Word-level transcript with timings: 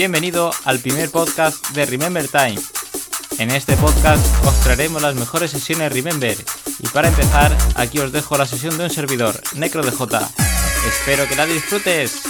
Bienvenido 0.00 0.50
al 0.64 0.78
primer 0.78 1.10
podcast 1.10 1.72
de 1.72 1.84
Remember 1.84 2.26
Time. 2.26 2.58
En 3.38 3.50
este 3.50 3.76
podcast 3.76 4.24
os 4.46 4.58
traeremos 4.60 5.02
las 5.02 5.14
mejores 5.14 5.50
sesiones 5.50 5.92
Remember. 5.92 6.38
Y 6.78 6.88
para 6.88 7.08
empezar, 7.08 7.54
aquí 7.74 7.98
os 7.98 8.10
dejo 8.10 8.38
la 8.38 8.46
sesión 8.46 8.78
de 8.78 8.84
un 8.84 8.90
servidor, 8.90 9.38
NecroDJ. 9.56 10.00
Espero 10.88 11.28
que 11.28 11.36
la 11.36 11.44
disfrutes. 11.44 12.29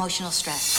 Emotional 0.00 0.30
stress. 0.30 0.69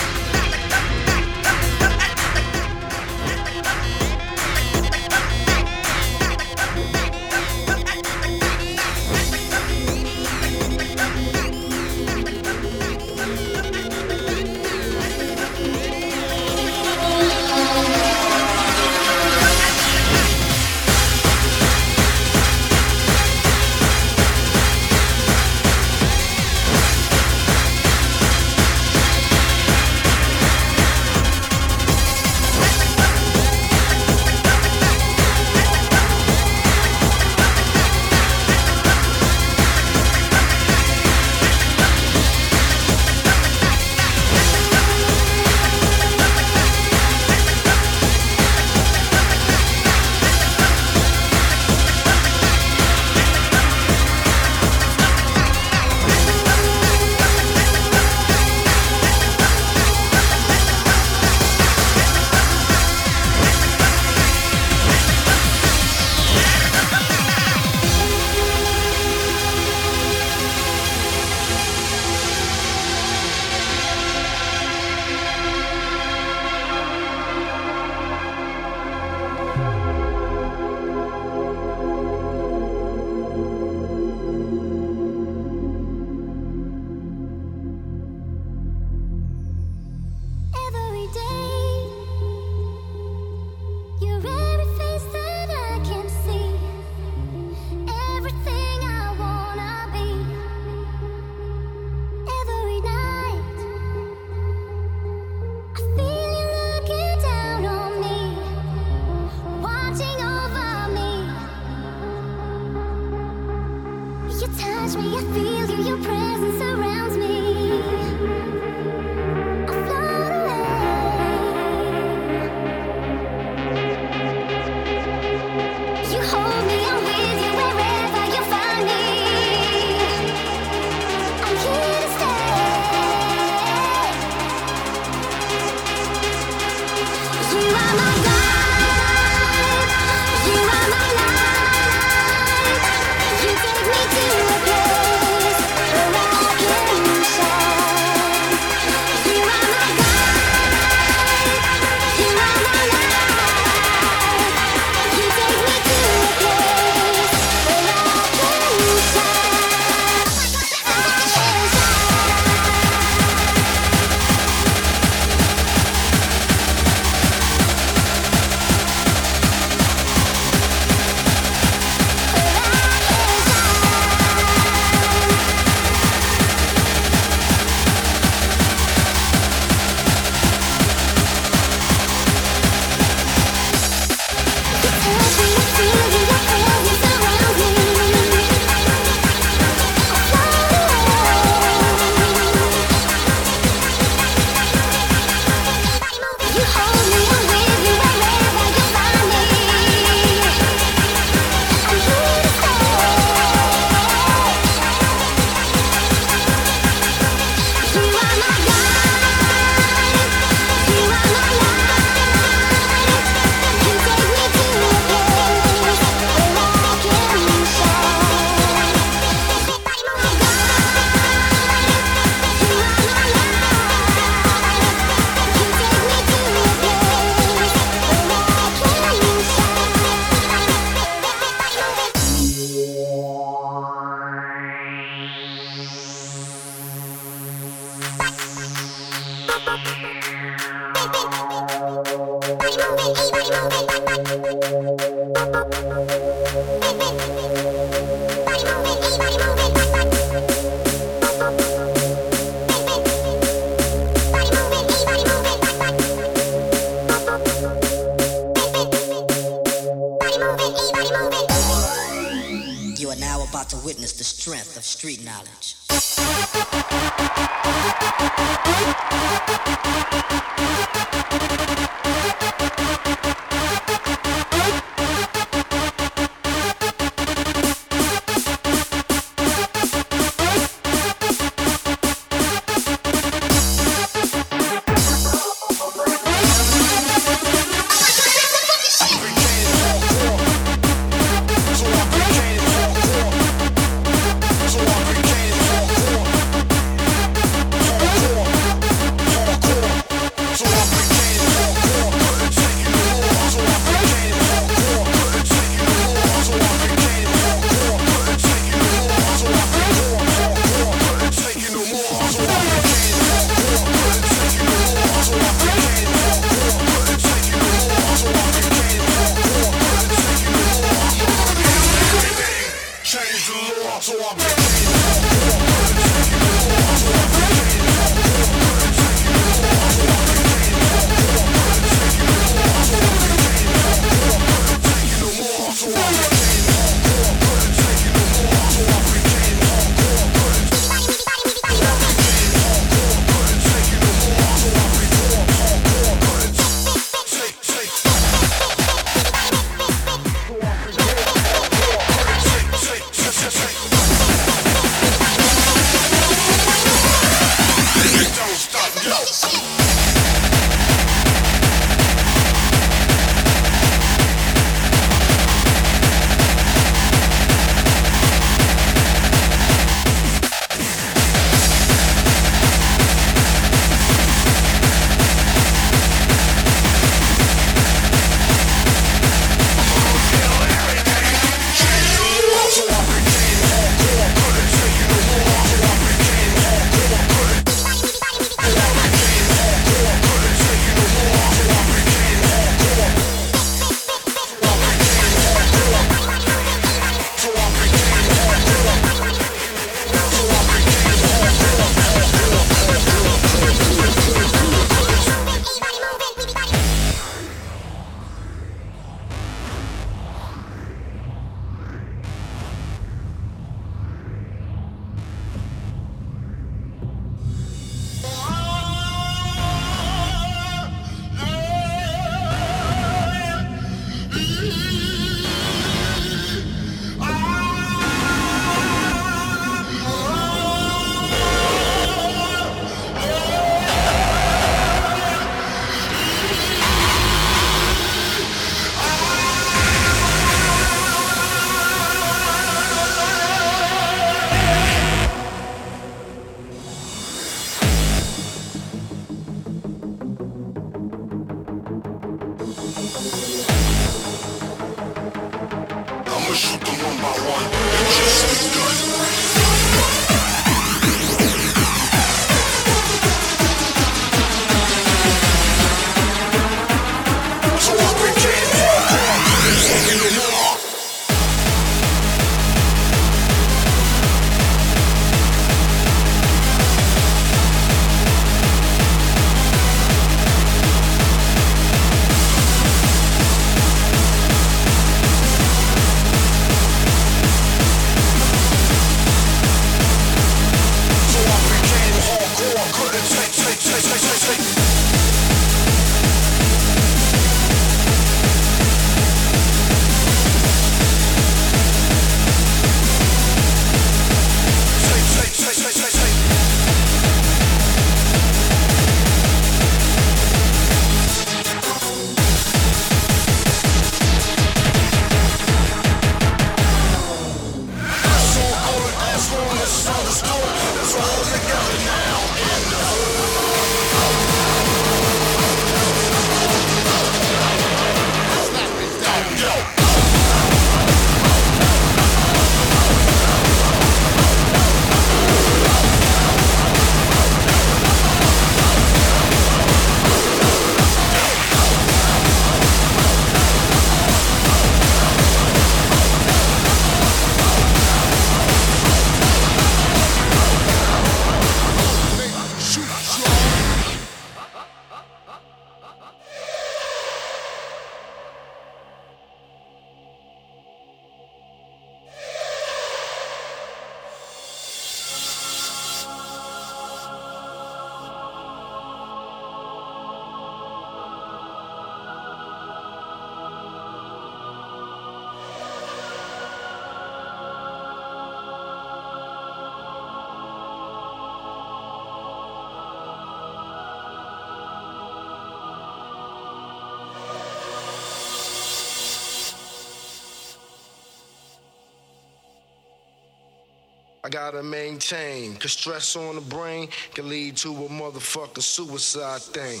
Gotta 594.50 594.82
maintain, 594.82 595.76
cause 595.76 595.92
stress 595.92 596.36
on 596.36 596.56
the 596.56 596.60
brain 596.60 597.08
can 597.34 597.48
lead 597.48 597.76
to 597.78 597.88
a 597.88 598.08
motherfucking 598.08 598.82
suicide 598.82 599.62
thing. 599.62 600.00